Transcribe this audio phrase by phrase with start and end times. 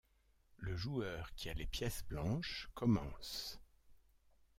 [0.57, 3.59] Le joueur qui a les pièces blanches commence.